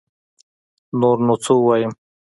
نور 0.99 1.17
نو 1.27 1.33
سه 1.43 1.51
ووايم 1.55 1.91